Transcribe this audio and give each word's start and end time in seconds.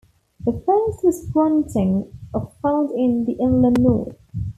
The 0.43 0.53
first 0.65 1.03
was 1.05 1.29
fronting 1.31 2.11
of 2.33 2.55
found 2.63 2.89
in 2.89 3.25
the 3.25 3.33
Inland 3.33 3.79
North. 3.79 4.17